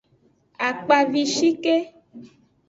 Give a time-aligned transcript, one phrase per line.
[0.67, 1.75] Akpavishike.